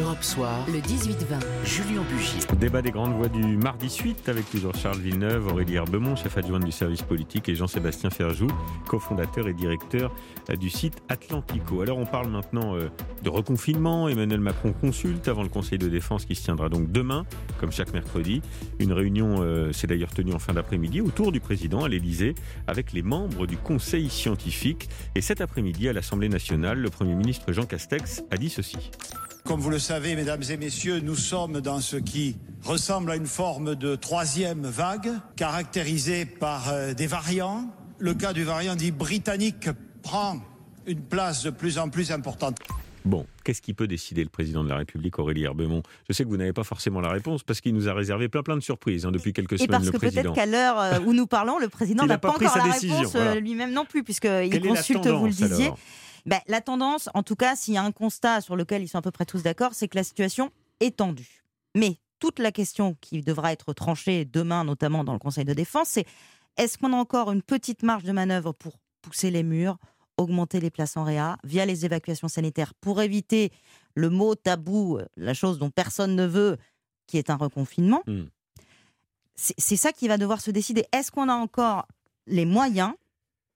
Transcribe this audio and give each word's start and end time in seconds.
Europe 0.00 0.22
Soir, 0.22 0.64
le 0.68 0.78
18-20, 0.78 1.42
Julien 1.64 2.02
Bugier. 2.10 2.40
Débat 2.58 2.82
des 2.82 2.90
grandes 2.90 3.14
voix 3.14 3.28
du 3.28 3.56
mardi 3.56 3.90
suite 3.90 4.28
avec 4.28 4.48
toujours 4.50 4.74
Charles 4.74 4.98
Villeneuve, 4.98 5.48
Aurélie 5.48 5.74
Herbemont, 5.74 6.14
chef 6.14 6.36
adjoint 6.36 6.60
du 6.60 6.70
service 6.70 7.02
politique, 7.02 7.48
et 7.48 7.54
Jean-Sébastien 7.54 8.10
Ferjou, 8.10 8.48
cofondateur 8.86 9.48
et 9.48 9.54
directeur 9.54 10.12
euh, 10.50 10.56
du 10.56 10.70
site 10.70 10.98
Atlantico. 11.08 11.80
Alors 11.80 11.98
on 11.98 12.06
parle 12.06 12.28
maintenant 12.28 12.76
euh, 12.76 12.88
de 13.22 13.30
reconfinement. 13.30 14.08
Emmanuel 14.08 14.40
Macron 14.40 14.72
consulte 14.72 15.26
avant 15.26 15.42
le 15.42 15.48
Conseil 15.48 15.78
de 15.78 15.88
défense 15.88 16.26
qui 16.26 16.34
se 16.34 16.44
tiendra 16.44 16.68
donc 16.68 16.92
demain, 16.92 17.24
comme 17.58 17.72
chaque 17.72 17.92
mercredi. 17.92 18.40
Une 18.78 18.92
réunion 18.92 19.36
euh, 19.40 19.72
s'est 19.72 19.86
d'ailleurs 19.86 20.14
tenue 20.14 20.32
en 20.32 20.38
fin 20.38 20.52
d'après-midi 20.52 21.00
autour 21.00 21.32
du 21.32 21.40
président 21.40 21.84
à 21.84 21.88
l'Elysée 21.88 22.34
avec 22.66 22.92
les 22.92 23.02
membres 23.02 23.46
du 23.46 23.56
Conseil 23.56 24.10
scientifique. 24.10 24.88
Et 25.14 25.20
cet 25.22 25.40
après-midi 25.40 25.88
à 25.88 25.92
l'Assemblée 25.92 26.28
nationale, 26.28 26.78
le 26.78 26.90
Premier 26.90 27.14
ministre 27.14 27.52
Jean 27.52 27.64
Castex 27.64 28.22
a 28.30 28.36
dit 28.36 28.50
ceci. 28.50 28.90
Comme 29.48 29.60
vous 29.60 29.70
le 29.70 29.78
savez, 29.78 30.14
mesdames 30.14 30.42
et 30.50 30.58
messieurs, 30.58 31.00
nous 31.00 31.14
sommes 31.14 31.62
dans 31.62 31.80
ce 31.80 31.96
qui 31.96 32.36
ressemble 32.62 33.10
à 33.12 33.16
une 33.16 33.24
forme 33.26 33.76
de 33.76 33.94
troisième 33.96 34.66
vague, 34.66 35.08
caractérisée 35.36 36.26
par 36.26 36.68
euh, 36.68 36.92
des 36.92 37.06
variants. 37.06 37.70
Le 37.98 38.12
cas 38.12 38.34
du 38.34 38.44
variant 38.44 38.74
dit 38.76 38.90
britannique 38.90 39.70
prend 40.02 40.36
une 40.86 41.00
place 41.00 41.44
de 41.44 41.48
plus 41.50 41.78
en 41.78 41.88
plus 41.88 42.12
importante. 42.12 42.58
Bon, 43.06 43.24
qu'est-ce 43.42 43.62
qui 43.62 43.72
peut 43.72 43.86
décider 43.86 44.22
le 44.22 44.28
président 44.28 44.62
de 44.62 44.68
la 44.68 44.76
République, 44.76 45.18
Aurélie 45.18 45.44
Herbemont 45.44 45.82
Je 46.10 46.12
sais 46.12 46.24
que 46.24 46.28
vous 46.28 46.36
n'avez 46.36 46.52
pas 46.52 46.64
forcément 46.64 47.00
la 47.00 47.08
réponse 47.08 47.42
parce 47.42 47.62
qu'il 47.62 47.72
nous 47.74 47.88
a 47.88 47.94
réservé 47.94 48.28
plein 48.28 48.42
plein 48.42 48.56
de 48.56 48.60
surprises 48.62 49.06
hein, 49.06 49.12
depuis 49.12 49.32
quelques 49.32 49.54
Et 49.54 49.58
semaines. 49.64 49.70
parce 49.70 49.86
le 49.86 49.92
que 49.92 49.96
peut-être 49.96 50.34
qu'à 50.34 50.44
l'heure 50.44 50.78
euh, 50.78 50.98
où 51.06 51.14
nous 51.14 51.26
parlons, 51.26 51.58
le 51.58 51.70
président 51.70 52.02
Il 52.04 52.08
n'a 52.08 52.14
n'a 52.14 52.18
pas 52.18 52.32
pas 52.32 52.34
pris 52.34 52.46
encore 52.48 52.58
sa 52.60 52.66
la 52.66 52.74
décision, 52.74 52.96
réponse 52.98 53.12
voilà. 53.12 53.30
euh, 53.30 53.40
lui-même 53.40 53.72
non 53.72 53.86
plus, 53.86 54.02
puisqu'il 54.04 54.28
est 54.28 54.50
la 54.50 54.60
consulte, 54.60 55.06
vous 55.06 55.26
le 55.26 55.32
tendance, 55.32 55.36
disiez. 55.36 55.64
alors? 55.66 55.78
Ben, 56.26 56.40
la 56.46 56.60
tendance, 56.60 57.08
en 57.14 57.22
tout 57.22 57.36
cas, 57.36 57.56
s'il 57.56 57.74
y 57.74 57.76
a 57.76 57.82
un 57.82 57.92
constat 57.92 58.40
sur 58.40 58.56
lequel 58.56 58.82
ils 58.82 58.88
sont 58.88 58.98
à 58.98 59.02
peu 59.02 59.10
près 59.10 59.24
tous 59.24 59.42
d'accord, 59.42 59.74
c'est 59.74 59.88
que 59.88 59.96
la 59.96 60.04
situation 60.04 60.50
est 60.80 60.96
tendue. 60.96 61.44
Mais 61.74 61.98
toute 62.18 62.38
la 62.38 62.52
question 62.52 62.96
qui 63.00 63.22
devra 63.22 63.52
être 63.52 63.72
tranchée 63.72 64.24
demain, 64.24 64.64
notamment 64.64 65.04
dans 65.04 65.12
le 65.12 65.18
Conseil 65.18 65.44
de 65.44 65.54
défense, 65.54 65.88
c'est 65.88 66.06
est-ce 66.56 66.78
qu'on 66.78 66.92
a 66.92 66.96
encore 66.96 67.30
une 67.30 67.42
petite 67.42 67.82
marge 67.82 68.04
de 68.04 68.12
manœuvre 68.12 68.52
pour 68.52 68.78
pousser 69.00 69.30
les 69.30 69.42
murs, 69.42 69.78
augmenter 70.16 70.60
les 70.60 70.70
places 70.70 70.96
en 70.96 71.04
réa 71.04 71.38
via 71.44 71.64
les 71.64 71.84
évacuations 71.84 72.28
sanitaires 72.28 72.74
pour 72.74 73.00
éviter 73.00 73.52
le 73.94 74.10
mot 74.10 74.34
tabou, 74.34 74.98
la 75.16 75.34
chose 75.34 75.58
dont 75.58 75.70
personne 75.70 76.16
ne 76.16 76.26
veut, 76.26 76.58
qui 77.06 77.18
est 77.18 77.30
un 77.30 77.36
reconfinement? 77.36 78.02
Hmm. 78.06 78.24
C'est 79.36 79.54
c'est 79.58 79.76
ça 79.76 79.92
qui 79.92 80.08
va 80.08 80.18
devoir 80.18 80.40
se 80.40 80.50
décider. 80.50 80.84
Est-ce 80.92 81.12
qu'on 81.12 81.28
a 81.28 81.34
encore 81.34 81.86
les 82.26 82.44
moyens 82.44 82.92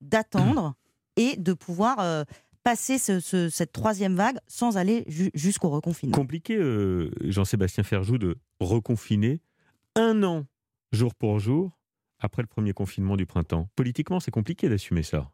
d'attendre 0.01 0.75
et 1.17 1.37
de 1.37 1.53
pouvoir 1.53 1.99
euh, 1.99 2.25
passer 2.65 2.99
ce- 2.99 3.21
ce- 3.21 3.49
cette 3.49 3.73
troisième 3.73 4.15
vague 4.15 4.39
sans 4.47 4.77
aller 4.77 5.05
ju- 5.09 5.31
jusqu'au 5.35 5.69
reconfinement 5.71 6.17
Compliqué, 6.17 6.57
euh, 6.57 7.11
Jean-Sébastien 7.23 7.85
Ferjou, 7.85 8.19
de 8.19 8.37
reconfiner 8.61 9.41
un 9.97 10.23
an, 10.23 10.47
jour 10.93 11.15
pour 11.15 11.39
jour, 11.39 11.79
après 12.19 12.43
le 12.43 12.49
premier 12.49 12.73
confinement 12.73 13.17
du 13.17 13.27
printemps. 13.27 13.69
Politiquement, 13.77 14.21
c'est 14.21 14.31
compliqué 14.31 14.69
d'assumer 14.69 15.03
ça. 15.03 15.31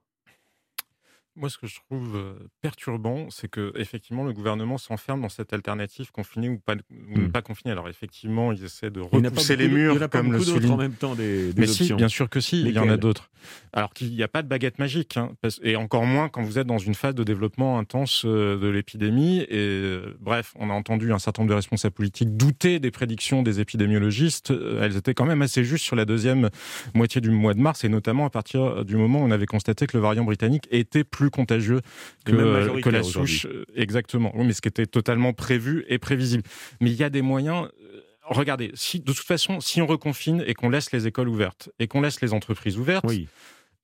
Moi, 1.38 1.48
ce 1.50 1.56
que 1.58 1.66
je 1.68 1.76
trouve 1.88 2.18
perturbant, 2.62 3.30
c'est 3.30 3.48
que 3.48 3.72
effectivement 3.76 4.24
le 4.24 4.32
gouvernement 4.32 4.76
s'enferme 4.76 5.20
dans 5.22 5.28
cette 5.28 5.52
alternative 5.52 6.10
confinée 6.10 6.48
ou 6.48 6.58
pas, 6.58 6.74
ou 7.16 7.28
pas 7.28 7.42
confinée. 7.42 7.70
Alors 7.72 7.88
effectivement, 7.88 8.50
ils 8.52 8.64
essaient 8.64 8.90
de 8.90 9.00
repousser 9.00 9.54
les 9.56 9.68
de- 9.68 9.72
il 9.74 9.82
y 9.84 9.88
en 9.88 9.92
murs, 9.94 10.02
a 10.02 10.08
pas 10.08 10.18
comme 10.18 10.32
le 10.32 10.38
d'autres 10.38 10.50
en 10.50 10.54
souligne. 10.54 10.76
même 10.76 10.92
temps 10.94 11.14
des, 11.14 11.52
des 11.52 11.60
Mais 11.60 11.66
si, 11.68 11.82
options. 11.82 11.96
bien 11.96 12.08
sûr 12.08 12.28
que 12.28 12.40
si, 12.40 12.60
il 12.62 12.72
y 12.72 12.78
en 12.78 12.88
a 12.88 12.96
d'autres. 12.96 13.30
Alors 13.72 13.94
qu'il 13.94 14.10
n'y 14.10 14.22
a 14.24 14.28
pas 14.28 14.42
de 14.42 14.48
baguette 14.48 14.80
magique, 14.80 15.16
hein, 15.16 15.30
et 15.62 15.76
encore 15.76 16.04
moins 16.06 16.28
quand 16.28 16.42
vous 16.42 16.58
êtes 16.58 16.66
dans 16.66 16.78
une 16.78 16.94
phase 16.96 17.14
de 17.14 17.22
développement 17.22 17.78
intense 17.78 18.24
de 18.24 18.68
l'épidémie. 18.68 19.46
Et 19.48 19.98
bref, 20.18 20.54
on 20.58 20.70
a 20.70 20.72
entendu 20.72 21.12
un 21.12 21.20
certain 21.20 21.42
nombre 21.42 21.50
de 21.50 21.54
responsables 21.54 21.94
politiques 21.94 22.36
douter 22.36 22.80
des 22.80 22.90
prédictions 22.90 23.42
des 23.44 23.60
épidémiologistes. 23.60 24.52
Elles 24.80 24.96
étaient 24.96 25.14
quand 25.14 25.24
même 25.26 25.42
assez 25.42 25.62
justes 25.62 25.84
sur 25.84 25.94
la 25.94 26.04
deuxième 26.04 26.50
moitié 26.94 27.20
du 27.20 27.30
mois 27.30 27.54
de 27.54 27.60
mars, 27.60 27.84
et 27.84 27.88
notamment 27.88 28.26
à 28.26 28.30
partir 28.30 28.84
du 28.84 28.96
moment 28.96 29.20
où 29.22 29.24
on 29.24 29.30
avait 29.30 29.46
constaté 29.46 29.86
que 29.86 29.96
le 29.96 30.02
variant 30.02 30.24
britannique 30.24 30.66
était 30.72 31.04
plus 31.04 31.27
contagieux 31.30 31.80
même 32.26 32.80
que, 32.80 32.90
la 32.90 33.02
souche. 33.02 33.46
euh, 33.46 33.64
Exactement. 33.74 34.32
Oui, 34.34 34.46
mais 34.46 34.52
ce 34.52 34.60
qui 34.60 34.68
était 34.68 34.86
totalement 34.86 35.32
prévu 35.32 35.84
et 35.88 35.98
prévisible. 35.98 36.42
Mais 36.80 36.90
il 36.90 36.96
y 36.96 37.04
a 37.04 37.10
des 37.10 37.22
moyens. 37.22 37.68
euh, 37.82 38.00
Regardez, 38.30 38.70
si, 38.74 39.00
de 39.00 39.04
toute 39.06 39.18
façon, 39.18 39.60
si 39.60 39.80
on 39.80 39.86
reconfine 39.86 40.44
et 40.46 40.52
qu'on 40.54 40.68
laisse 40.68 40.92
les 40.92 41.06
écoles 41.06 41.28
ouvertes 41.28 41.70
et 41.78 41.86
qu'on 41.86 42.02
laisse 42.02 42.20
les 42.20 42.34
entreprises 42.34 42.76
ouvertes 42.76 43.04
Oui. 43.08 43.26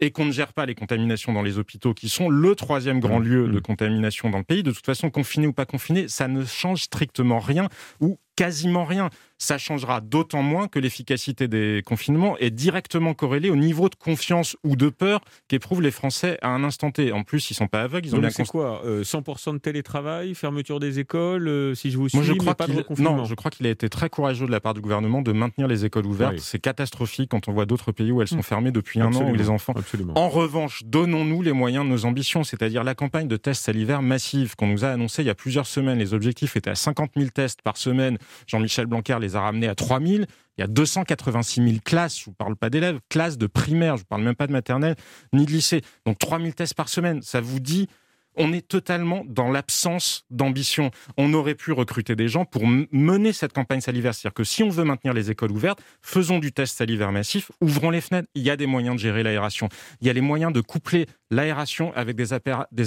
et 0.00 0.10
qu'on 0.10 0.27
ne 0.27 0.32
gère 0.32 0.53
pas 0.53 0.66
les 0.66 0.75
contaminations 0.75 1.32
dans 1.32 1.41
les 1.41 1.56
hôpitaux, 1.59 1.94
qui 1.94 2.10
sont 2.10 2.28
le 2.28 2.55
troisième 2.55 3.00
grand 3.00 3.21
Mmh, 3.21 3.25
lieu 3.25 3.47
mmh. 3.47 3.53
de 3.53 3.59
contamination 3.61 4.28
dans 4.28 4.37
le 4.38 4.44
pays, 4.44 4.62
de 4.62 4.71
toute 4.72 4.84
façon, 4.84 5.09
confiné 5.09 5.47
ou 5.47 5.55
pas 5.55 5.65
confiné, 5.65 6.09
ça 6.09 6.28
ne 6.28 6.44
change 6.44 6.82
strictement 6.82 7.38
rien 7.38 7.69
ou 8.00 8.19
quasiment 8.37 8.84
rien. 8.84 9.09
Ça 9.39 9.59
changera 9.59 10.00
d'autant 10.00 10.43
moins 10.43 10.69
que 10.69 10.78
l'efficacité 10.78 11.49
des 11.49 11.83
confinements 11.84 12.39
est 12.39 12.50
directement 12.50 13.15
corrélée 13.15 13.50
au 13.50 13.56
niveau 13.56 13.89
de 13.89 13.95
confiance 13.97 14.56
ou 14.62 14.77
de 14.77 14.89
peur 14.89 15.21
qu'éprouvent 15.49 15.83
les 15.83 15.91
Français 15.91 16.39
à 16.41 16.49
un 16.50 16.62
instant 16.65 16.91
T. 16.93 17.12
En 17.12 17.25
plus, 17.25 17.50
ils 17.50 17.55
sont 17.55 17.67
pas 17.67 17.83
aveugles, 17.83 18.06
ils 18.06 18.15
ont 18.17 18.23
c'est 18.31 18.47
quoi 18.47 18.83
euh, 18.84 19.03
100% 19.03 19.55
de 19.55 19.59
télétravail, 19.59 20.34
fermeture 20.34 20.78
des 20.81 20.99
écoles, 21.00 21.49
euh, 21.49 21.75
si 21.75 21.91
je 21.91 21.99
vous 21.99 22.09
suis, 22.09 22.19
Moi, 22.19 22.25
je 22.25 22.33
mais 22.33 22.39
crois 22.39 22.55
pas 22.55 22.67
de 22.69 22.84
non, 22.99 23.25
je 23.25 23.34
crois 23.34 23.50
qu'il 23.50 23.67
a 23.67 23.71
été 23.71 23.89
très 23.89 24.09
courageux 24.09 24.47
de 24.47 24.50
la 24.53 24.61
part 24.61 24.73
du 24.75 24.81
gouvernement 24.81 25.21
de 25.21 25.33
maintenir 25.33 25.67
les 25.69 25.84
écoles 25.84 26.06
ouvertes. 26.06 26.34
Oui. 26.34 26.41
C'est 26.43 26.61
catastrophique 26.61 27.31
quand 27.31 27.49
on 27.49 27.53
voit 27.53 27.67
d'autres 27.67 27.93
pays 27.93 28.12
où 28.12 28.23
elles 28.23 28.28
sont 28.28 28.37
Mm. 28.39 28.43
fermées 28.43 28.73
depuis 28.73 29.00
un 29.00 29.12
an, 29.12 29.31
où 29.31 29.34
les 29.34 29.50
enfants 29.50 29.75
Absolument. 29.77 30.17
En 30.17 30.28
revanche, 30.28 30.83
donnons-nous 30.84 31.43
les 31.43 31.53
moyens 31.53 31.84
de 31.84 31.91
nos 31.91 32.05
ambitions, 32.05 32.44
c'est-à-dire 32.44 32.84
la 32.84 32.94
campagne 32.94 33.27
de 33.28 33.37
tests 33.37 33.65
salivaires 33.65 34.03
massive 34.03 34.55
qu'on 34.56 34.67
nous 34.69 34.84
a 34.84 34.89
annoncée 34.89 35.23
il 35.23 35.27
y 35.27 35.31
a 35.31 35.34
plusieurs 35.34 35.67
semaines. 35.67 35.99
Les 35.99 36.15
objectifs 36.15 36.56
étaient 36.56 36.71
à 36.71 36.75
50 36.75 37.11
000 37.17 37.31
tests 37.31 37.62
par 37.62 37.77
semaine. 37.77 38.19
Jean-Michel 38.47 38.87
Blanquer 38.87 39.19
les 39.21 39.34
a 39.37 39.41
ramenés 39.41 39.69
à 39.69 39.75
3 39.75 40.00
000. 40.00 40.25
Il 40.56 40.61
y 40.61 40.62
a 40.62 40.67
286 40.67 41.62
000 41.62 41.77
classes, 41.84 42.17
je 42.17 42.22
ne 42.22 42.25
vous 42.27 42.33
parle 42.34 42.56
pas 42.56 42.71
d'élèves, 42.71 43.00
classes 43.09 43.39
de 43.39 43.47
primaire, 43.47 43.97
je 43.97 44.03
ne 44.03 44.06
parle 44.06 44.22
même 44.22 44.37
pas 44.37 44.47
de 44.47 44.53
maternelle, 44.53 44.95
ni 45.33 45.47
de 45.47 45.50
lycée. 45.50 45.83
Donc 46.06 46.19
3 46.19 46.39
000 46.39 46.53
tests 46.53 46.75
par 46.75 46.89
semaine, 46.89 47.22
ça 47.22 47.41
vous 47.41 47.61
dit 47.61 47.89
on 48.37 48.53
est 48.53 48.67
totalement 48.67 49.23
dans 49.27 49.50
l'absence 49.50 50.25
d'ambition. 50.31 50.91
On 51.17 51.33
aurait 51.34 51.55
pu 51.55 51.73
recruter 51.73 52.17
des 52.17 52.28
gens 52.28 52.44
pour 52.44 52.67
mener 52.67 53.33
cette 53.33 53.53
campagne 53.53 53.81
salivaire. 53.81 54.15
C'est-à-dire 54.15 54.34
que 54.34 54.44
si 54.44 54.62
on 54.62 54.71
veut 54.71 54.84
maintenir 54.84 55.15
les 55.15 55.31
écoles 55.31 55.53
ouvertes, 55.53 55.81
faisons 56.03 56.39
du 56.39 56.53
test 56.53 56.77
salivaire 56.77 57.12
massif, 57.12 57.50
ouvrons 57.61 57.91
les 57.91 58.00
fenêtres. 58.00 58.28
Il 58.34 58.43
y 58.43 58.50
a 58.50 58.56
des 58.56 58.67
moyens 58.67 58.97
de 58.97 59.00
gérer 59.00 59.23
l'aération. 59.23 59.69
Il 60.00 60.06
y 60.06 60.11
a 60.11 60.12
les 60.12 60.21
moyens 60.21 60.53
de 60.53 60.61
coupler 60.61 61.06
l'aération 61.34 61.93
avec 61.95 62.17
des, 62.17 62.33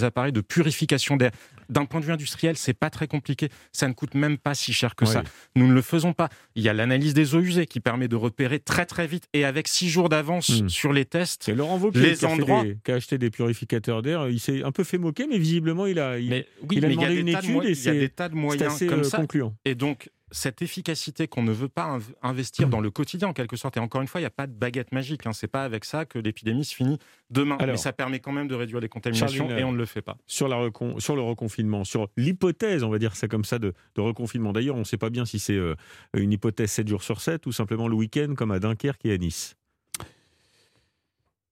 appareils 0.03 0.31
de 0.31 0.41
purification 0.41 1.18
d'air. 1.18 1.31
D'un 1.69 1.85
point 1.85 2.00
de 2.00 2.06
vue 2.06 2.13
industriel, 2.13 2.56
c'est 2.58 2.74
pas 2.74 2.90
très 2.90 3.08
compliqué. 3.08 3.50
Ça 3.74 3.88
ne 3.88 3.94
coûte 3.94 4.16
même 4.16 4.38
pas 4.38 4.56
si 4.56 4.72
cher 4.74 4.96
que 4.96 5.06
ça. 5.06 5.24
Nous 5.56 5.68
ne 5.68 5.74
le 5.74 5.81
faisons 5.81 6.13
pas. 6.13 6.30
Il 6.56 6.63
y 6.63 6.69
a 6.69 6.74
l'analyse 6.74 7.13
des 7.13 7.36
eaux 7.36 7.41
usées 7.41 7.66
qui 7.66 7.80
permet 7.81 8.07
de 8.07 8.16
repérer 8.16 8.59
très 8.59 8.86
très 8.86 9.06
vite 9.07 9.25
et 9.34 9.44
avec 9.46 9.68
six 9.68 9.90
jours 9.90 10.07
d'avance 10.09 10.62
Hmm. 10.62 10.69
sur 10.69 10.94
les 10.94 11.03
tests. 11.06 11.44
C'est 11.44 11.56
Laurent 11.56 11.78
Wauquiez 11.78 12.02
Les 12.02 12.16
qui, 12.16 12.25
endroits- 12.25 12.63
des- 12.63 12.78
qui 12.84 12.91
a 12.91 12.96
acheté 12.96 13.18
des 13.18 13.30
purificateurs 13.30 14.02
d'air. 14.02 14.30
Il 14.30 14.40
s'est 14.40 14.63
un 14.63 14.72
peu 14.72 14.84
fait 14.86 14.97
moquer, 14.97 15.28
mais 15.28 15.38
visiblement, 15.38 15.86
il 15.86 16.00
a, 16.00 16.18
il, 16.18 16.30
Mais 16.30 16.47
oui, 16.62 16.78
il 16.78 16.86
a 16.86 16.90
il 16.90 17.02
y 17.02 17.03
a 17.03 17.07
des 17.09 17.16
une 17.19 17.25
de 17.25 17.31
étude 17.31 17.63
et 17.66 17.68
il 17.68 17.68
y 17.69 17.72
a 17.72 17.75
c'est- 17.75 18.00
des 18.00 18.09
tas 18.09 18.30
de 18.30 18.36
moyens 18.36 18.74
assez 18.74 18.88
comme 18.88 19.02
euh, 19.02 19.03
ça. 19.03 19.18
concluant. 19.18 19.53
Et 19.66 19.75
donc, 19.75 20.09
cette 20.31 20.61
efficacité 20.61 21.27
qu'on 21.27 21.43
ne 21.43 21.51
veut 21.51 21.69
pas 21.69 21.97
inv- 21.97 22.13
investir 22.21 22.67
dans 22.69 22.81
le 22.81 22.91
quotidien, 22.91 23.29
en 23.29 23.33
quelque 23.33 23.55
sorte, 23.55 23.77
et 23.77 23.79
encore 23.79 24.01
une 24.01 24.07
fois, 24.07 24.19
il 24.19 24.23
n'y 24.23 24.27
a 24.27 24.31
pas 24.31 24.47
de 24.47 24.51
baguette 24.53 24.91
magique. 24.91 25.25
Hein. 25.25 25.33
C'est 25.33 25.47
pas 25.47 25.63
avec 25.63 25.85
ça 25.85 26.05
que 26.05 26.19
l'épidémie 26.19 26.65
se 26.65 26.75
finit 26.75 26.99
demain. 27.29 27.55
Alors, 27.59 27.73
Mais 27.73 27.77
ça 27.77 27.93
permet 27.93 28.19
quand 28.19 28.31
même 28.33 28.47
de 28.47 28.55
réduire 28.55 28.79
les 28.81 28.89
contaminations 28.89 29.47
et 29.59 29.63
on 29.63 29.71
ne 29.71 29.77
le 29.77 29.85
fait 29.85 30.01
pas. 30.01 30.17
Sur, 30.27 30.47
la 30.47 30.57
recon- 30.57 30.99
sur 30.99 31.15
le 31.15 31.21
reconfinement, 31.21 31.83
sur 31.83 32.09
l'hypothèse, 32.17 32.83
on 32.83 32.89
va 32.89 32.99
dire 32.99 33.15
ça 33.15 33.27
comme 33.27 33.45
ça, 33.45 33.57
de, 33.59 33.73
de 33.95 34.01
reconfinement. 34.01 34.51
D'ailleurs, 34.53 34.75
on 34.75 34.79
ne 34.79 34.83
sait 34.83 34.97
pas 34.97 35.09
bien 35.09 35.25
si 35.25 35.39
c'est 35.39 35.53
euh, 35.55 35.75
une 36.13 36.31
hypothèse 36.33 36.71
7 36.71 36.88
jours 36.88 37.03
sur 37.03 37.21
7 37.21 37.45
ou 37.45 37.51
simplement 37.51 37.88
le 37.88 37.95
week-end 37.95 38.33
comme 38.35 38.51
à 38.51 38.59
Dunkerque 38.59 39.05
et 39.05 39.13
à 39.13 39.17
Nice. 39.17 39.55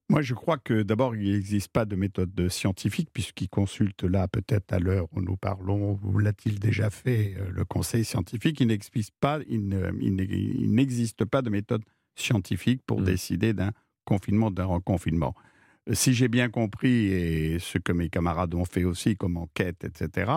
Moi, 0.08 0.22
je 0.22 0.36
crois 0.36 0.58
que 0.60 0.84
d'abord, 0.84 1.16
il 1.16 1.32
n'existe 1.34 1.70
pas 1.72 1.86
de 1.86 1.96
méthode 1.96 2.48
scientifique, 2.50 3.10
puisqu'il 3.12 3.50
consulte 3.50 4.04
là, 4.04 4.28
peut-être 4.28 4.72
à 4.72 4.78
l'heure 4.80 5.08
où 5.14 5.22
nous 5.22 5.36
parlons, 5.36 6.00
ou 6.04 6.20
l'a-t-il 6.20 6.60
déjà 6.60 6.92
fait, 6.92 7.36
euh, 7.40 7.50
le 7.52 7.66
conseil 7.66 8.06
scientifique. 8.06 8.60
Il 8.62 8.68
n'existe 8.68 9.16
pas, 9.20 9.40
il 9.50 9.68
ne- 9.68 9.92
il 10.00 10.16
n'e- 10.16 10.26
il 10.26 10.72
n'existe 10.76 11.26
pas 11.26 11.42
de 11.42 11.50
méthode 11.50 11.82
scientifique 12.16 12.82
pour 12.86 13.02
Mm. 13.02 13.06
décider 13.06 13.54
d'un 13.54 13.72
confinement, 14.06 14.52
d'un 14.52 14.66
reconfinement. 14.66 15.34
Euh, 15.90 15.96
Si 15.96 16.14
j'ai 16.14 16.28
bien 16.28 16.50
compris, 16.50 17.06
et 17.08 17.58
ce 17.60 17.80
que 17.80 17.92
mes 17.92 18.10
camarades 18.10 18.54
ont 18.54 18.66
fait 18.66 18.84
aussi 18.84 19.16
comme 19.16 19.38
enquête, 19.38 19.84
etc., 19.84 20.32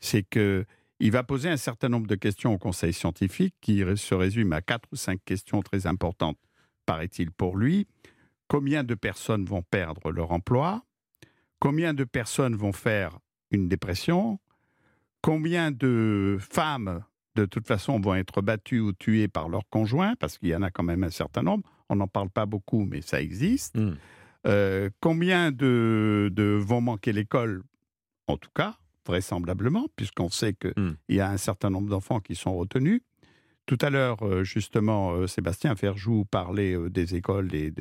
c'est 0.00 0.22
que 0.22 0.64
il 1.00 1.10
va 1.10 1.24
poser 1.24 1.50
un 1.50 1.56
certain 1.58 1.88
nombre 1.90 2.06
de 2.06 2.14
questions 2.14 2.54
au 2.54 2.58
conseil 2.58 2.92
scientifique 2.94 3.54
qui 3.60 3.82
se 3.96 4.14
résument 4.14 4.56
à 4.56 4.62
quatre 4.62 4.88
ou 4.92 4.96
cinq 4.96 5.20
questions 5.26 5.60
très 5.60 5.86
importantes, 5.86 6.38
paraît-il, 6.86 7.30
pour 7.30 7.56
lui. 7.58 7.86
Combien 8.48 8.84
de 8.84 8.94
personnes 8.94 9.44
vont 9.44 9.62
perdre 9.62 10.10
leur 10.10 10.32
emploi? 10.32 10.84
Combien 11.60 11.94
de 11.94 12.04
personnes 12.04 12.56
vont 12.56 12.72
faire 12.72 13.18
une 13.50 13.68
dépression? 13.68 14.38
Combien 15.22 15.70
de 15.70 16.36
femmes, 16.40 17.02
de 17.36 17.46
toute 17.46 17.66
façon, 17.66 17.98
vont 18.00 18.14
être 18.14 18.42
battues 18.42 18.80
ou 18.80 18.92
tuées 18.92 19.28
par 19.28 19.48
leur 19.48 19.62
conjoint? 19.70 20.14
Parce 20.16 20.36
qu'il 20.38 20.48
y 20.50 20.56
en 20.56 20.62
a 20.62 20.70
quand 20.70 20.82
même 20.82 21.04
un 21.04 21.10
certain 21.10 21.42
nombre. 21.42 21.70
On 21.88 21.96
n'en 21.96 22.08
parle 22.08 22.28
pas 22.30 22.46
beaucoup, 22.46 22.84
mais 22.84 23.00
ça 23.00 23.20
existe. 23.22 23.76
Mm. 23.76 23.96
Euh, 24.46 24.90
combien 25.00 25.50
de, 25.52 26.30
de 26.32 26.44
vont 26.60 26.82
manquer 26.82 27.12
l'école? 27.12 27.62
En 28.26 28.36
tout 28.36 28.50
cas, 28.54 28.76
vraisemblablement, 29.06 29.86
puisqu'on 29.96 30.28
sait 30.30 30.54
qu'il 30.54 30.72
Hmm. 30.76 30.96
y 31.08 31.20
a 31.20 31.30
un 31.30 31.36
certain 31.38 31.70
nombre 31.70 31.88
d'enfants 31.88 32.20
qui 32.20 32.34
sont 32.34 32.54
retenus. 32.54 33.00
Tout 33.66 33.78
à 33.80 33.88
l'heure, 33.90 34.22
euh, 34.22 34.44
justement, 34.44 35.12
euh, 35.12 35.26
Sébastien 35.26 35.74
Ferjou 35.76 36.24
parlait 36.26 36.76
des 36.90 37.14
écoles 37.14 37.54
et, 37.54 37.72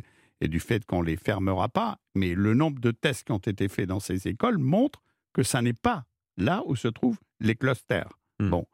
et 0.44 0.50
du 0.50 0.60
fait 0.60 0.86
qu'on 0.86 1.02
les 1.02 1.16
fermera 1.16 1.70
pas, 1.70 1.98
mais 2.16 2.36
le 2.36 2.54
nombre 2.54 2.82
de 2.82 2.92
tests 2.92 3.24
qui 3.28 3.32
ont 3.32 3.38
été 3.38 3.70
faits 3.70 3.88
dans 3.88 4.02
ces 4.02 4.28
écoles 4.28 4.58
montre 4.58 5.02
que 5.32 5.42
ça 5.42 5.62
n'est 5.62 5.72
pas 5.72 6.04
là 6.36 6.62
où 6.66 6.76
se 6.76 6.90
trouvent 6.90 7.20
les 7.40 7.56
clusters. 7.56 8.10
Hmm. 8.40 8.50
Bon, 8.50 8.66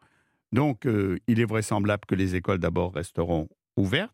donc 0.51 0.87
euh, 0.87 1.19
il 1.27 1.39
est 1.39 1.45
vraisemblable 1.45 2.05
que 2.07 2.15
les 2.15 2.35
écoles 2.35 2.57
d'abord 2.57 2.95
resteront 2.95 3.47
ouvertes. 3.77 4.11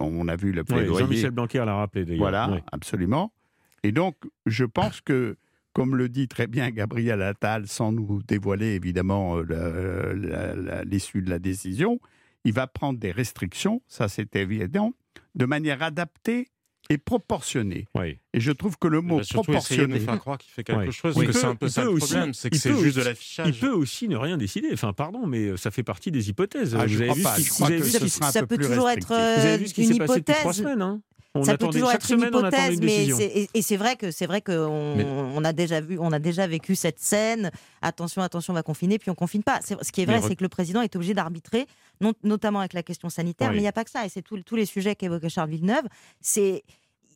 On 0.00 0.28
a 0.28 0.36
vu 0.36 0.52
le 0.52 0.64
plaidoyer. 0.64 0.98
Jean-Michel 0.98 1.30
Blanquer 1.30 1.58
l'a 1.66 1.74
rappelé 1.74 2.06
d'ailleurs. 2.06 2.20
Voilà, 2.20 2.58
absolument. 2.72 3.34
Et 3.82 3.92
donc, 3.92 4.16
je 4.46 4.64
pense 4.64 5.02
que, 5.02 5.36
comme 5.74 5.96
le 5.96 6.08
dit 6.08 6.26
très 6.26 6.46
bien 6.46 6.70
Gabriel 6.70 7.20
Attal, 7.20 7.66
sans 7.66 7.92
nous 7.92 8.22
dévoiler 8.22 8.76
évidemment 8.76 9.36
euh, 9.36 10.82
l'issue 10.86 11.20
de 11.20 11.28
la 11.28 11.38
décision, 11.38 12.00
il 12.44 12.54
va 12.54 12.66
prendre 12.66 12.98
des 12.98 13.10
restrictions, 13.10 13.82
ça 13.88 14.08
c'est 14.08 14.36
évident, 14.36 14.94
de 15.34 15.44
manière 15.44 15.82
adaptée 15.82 16.48
et 16.90 16.98
proportionnée. 16.98 17.86
Ouais. 17.94 18.20
Et 18.34 18.40
je 18.40 18.52
trouve 18.52 18.76
que 18.78 18.88
le 18.88 18.98
Il 18.98 19.04
mot 19.04 19.20
de 19.20 19.26
proportionné. 19.26 19.98
nous 19.98 20.04
faire 20.04 20.18
croire 20.18 20.38
qu'il 20.38 20.52
fait 20.52 20.64
quelque 20.64 20.78
Ouais. 20.86 20.90
chose, 20.92 21.14
Oui. 21.16 21.26
que 21.26 21.32
c'est 21.32 21.40
peut- 21.42 21.46
un 21.46 21.54
peu 21.54 21.68
ça 21.68 21.84
le 21.84 21.90
aussi- 21.90 22.12
problème, 22.12 22.34
c'est 22.34 22.50
que 22.50 22.56
c'est 22.56 22.70
juste 22.76 22.96
de 22.96 23.00
aussi- 23.00 23.08
l'affichage. 23.08 23.48
Il 23.48 23.54
peut 23.58 23.72
aussi 23.72 24.08
ne 24.08 24.16
rien 24.16 24.36
décider. 24.36 24.68
Enfin, 24.72 24.92
pardon, 24.92 25.26
mais 25.26 25.48
euh, 25.48 25.56
ça 25.56 25.70
fait 25.70 25.82
partie 25.82 26.10
des 26.10 26.28
hypothèses. 26.28 26.74
Ah, 26.78 26.86
je 26.86 26.96
vous 26.96 27.00
avez 27.02 27.08
crois 27.10 27.16
vu 27.16 27.22
pas. 27.22 27.36
ce 27.36 27.40
qui- 27.40 27.44
Je 27.46 27.52
vous 27.54 27.64
avez 27.64 27.78
que 27.78 27.82
vu 27.84 27.90
ce 27.90 27.98
qui- 27.98 28.10
ça 28.10 28.40
peu 28.40 28.46
peut 28.46 28.58
toujours 28.64 28.90
être 28.90 29.06
vous 29.08 29.14
avez 29.14 29.48
euh, 29.48 29.56
vu 29.56 29.68
ce 29.68 29.74
qui 29.74 29.82
une 29.82 29.92
s'est 29.92 29.98
passé 29.98 30.22
trois 30.22 30.36
hypothèse. 30.40 30.56
semaines. 30.58 30.82
hein 30.82 31.00
on 31.36 31.42
ça 31.44 31.56
peut 31.58 31.66
toujours 31.66 31.90
chaque 31.90 32.02
être 32.04 32.10
une 32.12 32.20
semaine, 32.20 32.28
hypothèse, 32.28 32.78
une 32.78 32.84
mais 32.84 33.06
et, 33.08 33.48
et 33.54 33.62
c'est 33.62 33.76
vrai 33.76 33.96
que 33.96 34.10
c'est 34.10 34.26
vrai 34.26 34.40
qu'on 34.40 34.94
Mais- 34.96 35.04
on 35.04 35.44
a 35.44 35.52
déjà 35.52 35.80
vu, 35.80 35.98
on 35.98 36.12
a 36.12 36.18
déjà 36.20 36.46
vécu 36.46 36.76
cette 36.76 37.00
scène. 37.00 37.50
Attention, 37.82 38.22
attention, 38.22 38.52
on 38.52 38.54
va 38.54 38.62
confiner, 38.62 38.98
puis 38.98 39.10
on 39.10 39.14
confine 39.14 39.42
pas. 39.42 39.60
Ce 39.62 39.90
qui 39.90 40.02
est 40.02 40.06
vrai, 40.06 40.20
re- 40.20 40.28
c'est 40.28 40.36
que 40.36 40.44
le 40.44 40.48
président 40.48 40.80
est 40.82 40.94
obligé 40.94 41.12
d'arbitrer, 41.14 41.66
non- 42.00 42.12
notamment 42.22 42.60
avec 42.60 42.72
la 42.72 42.82
question 42.84 43.08
sanitaire. 43.08 43.48
Oui. 43.48 43.54
Mais 43.54 43.58
il 43.60 43.62
n'y 43.62 43.68
a 43.68 43.72
pas 43.72 43.84
que 43.84 43.90
ça, 43.90 44.06
et 44.06 44.08
c'est 44.08 44.22
tous 44.22 44.56
les 44.56 44.66
sujets 44.66 44.94
qu'évoquait 44.94 45.28
Charles 45.28 45.50
Villeneuve. 45.50 45.84
C'est 46.20 46.62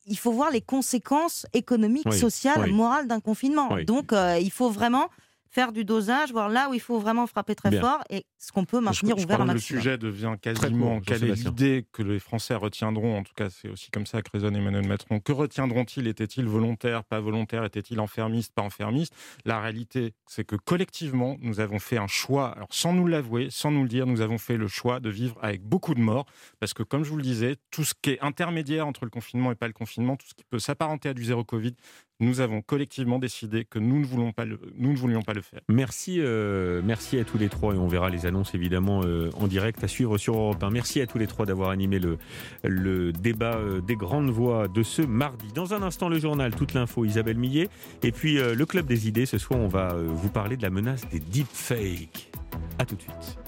il 0.05 0.17
faut 0.17 0.31
voir 0.31 0.49
les 0.49 0.61
conséquences 0.61 1.45
économiques, 1.53 2.07
Oui, 2.09 2.17
sociales, 2.17 2.61
oui. 2.63 2.71
morales 2.71 3.07
d'un 3.07 3.19
confinement. 3.19 3.69
Oui. 3.71 3.85
Donc, 3.85 4.11
euh, 4.11 4.39
il 4.41 4.49
faut 4.51 4.69
vraiment 4.71 5.07
faire 5.49 5.71
du 5.71 5.83
dosage, 5.85 6.31
voir 6.31 6.49
là 6.49 6.69
où 6.69 6.73
il 6.73 6.79
faut 6.79 6.99
vraiment 6.99 7.27
frapper 7.27 7.55
très 7.55 7.71
Bien. 7.71 7.81
fort 7.81 8.03
et 8.09 8.25
ce 8.37 8.51
qu'on 8.51 8.65
peut 8.65 8.79
maintenir 8.79 9.15
je, 9.15 9.21
je 9.21 9.25
ouvert 9.25 9.41
un 9.41 9.53
le 9.53 9.59
sujet 9.59 9.97
devient 9.97 10.35
quasiment 10.41 10.97
court, 10.97 11.01
quelle 11.05 11.23
est 11.23 11.35
l'idée 11.35 11.85
que 11.91 12.03
les 12.03 12.19
Français 12.19 12.55
retiendront, 12.55 13.17
en 13.17 13.23
tout 13.23 13.33
cas 13.35 13.49
c'est 13.49 13.69
aussi 13.69 13.89
comme 13.91 14.05
ça 14.05 14.21
que 14.21 14.29
raisonne 14.31 14.55
Emmanuel 14.55 14.87
Macron, 14.87 15.19
que 15.19 15.31
retiendront-ils? 15.31 16.07
Étaient-ils 16.07 16.45
volontaires, 16.45 17.03
pas 17.03 17.19
volontaires? 17.19 17.65
Étaient-ils 17.65 17.99
enfermistes, 17.99 18.53
pas 18.53 18.61
enfermistes? 18.61 19.13
La 19.45 19.59
réalité, 19.59 20.13
c'est 20.27 20.43
que 20.43 20.55
collectivement, 20.55 21.37
nous 21.41 21.59
avons 21.59 21.79
fait 21.79 21.97
un 21.97 22.07
choix, 22.07 22.49
alors 22.49 22.67
sans 22.71 22.93
nous 22.93 23.07
l'avouer, 23.07 23.49
sans 23.49 23.71
nous 23.71 23.83
le 23.83 23.89
dire, 23.89 24.05
nous 24.05 24.21
avons 24.21 24.37
fait 24.37 24.57
le 24.57 24.67
choix 24.67 24.99
de 24.99 25.09
vivre 25.09 25.37
avec 25.41 25.63
beaucoup 25.63 25.95
de 25.95 26.01
morts, 26.01 26.25
parce 26.59 26.73
que 26.73 26.83
comme 26.83 27.03
je 27.03 27.09
vous 27.09 27.17
le 27.17 27.23
disais, 27.23 27.57
tout 27.71 27.83
ce 27.83 27.93
qui 27.99 28.11
est 28.11 28.21
intermédiaire 28.21 28.85
entre 28.85 29.05
le 29.05 29.11
confinement 29.11 29.51
et 29.51 29.55
pas 29.55 29.67
le 29.67 29.73
confinement, 29.73 30.15
tout 30.15 30.27
ce 30.27 30.35
qui 30.35 30.43
peut 30.43 30.59
s'apparenter 30.59 31.09
à 31.09 31.13
du 31.13 31.23
zéro 31.25 31.43
Covid, 31.43 31.75
nous 32.19 32.41
avons 32.41 32.61
collectivement 32.61 33.19
décidé 33.19 33.65
que 33.65 33.79
nous 33.79 33.99
ne, 33.99 34.05
voulons 34.05 34.31
pas 34.31 34.45
le, 34.45 34.59
voulions 34.77 35.21
pas 35.21 35.33
le 35.33 35.41
faire. 35.41 35.61
Merci, 35.69 36.17
euh, 36.19 36.81
merci 36.83 37.17
à 37.17 37.23
tous 37.23 37.37
les 37.37 37.49
trois 37.49 37.73
et 37.73 37.77
on 37.77 37.87
verra 37.87 38.09
les 38.09 38.25
annonces 38.25 38.53
évidemment 38.55 39.01
euh, 39.03 39.29
en 39.35 39.47
direct 39.47 39.83
à 39.83 39.87
suivre 39.87 40.17
sur 40.17 40.35
Europe 40.35 40.61
1. 40.61 40.69
Merci 40.69 41.01
à 41.01 41.07
tous 41.07 41.17
les 41.17 41.27
trois 41.27 41.45
d'avoir 41.45 41.69
animé 41.69 41.99
le, 41.99 43.11
débat 43.13 43.55
euh, 43.55 43.81
des 43.81 43.95
grandes 43.95 44.29
voix 44.29 44.67
de 44.67 44.83
ce 44.83 45.01
mardi. 45.01 45.47
Dans 45.53 45.73
un 45.73 45.81
instant, 45.81 46.09
le 46.09 46.19
journal, 46.19 46.53
toute 46.53 46.73
l'info, 46.73 47.05
Isabelle 47.05 47.37
Millet. 47.37 47.69
Et 48.03 48.11
puis 48.11 48.35
le 48.35 48.65
Club 48.65 48.85
des 48.85 49.07
idées, 49.07 49.25
ce 49.25 49.37
soir 49.37 49.59
on 49.59 49.67
va 49.67 49.93
vous 49.93 50.29
parler 50.29 50.57
de 50.57 50.61
la 50.61 50.69
menace 50.69 51.07
des 51.09 51.19
deepfakes. 51.19 52.31
A 52.77 52.85
tout 52.85 52.95
de 52.95 53.01
suite. 53.01 53.39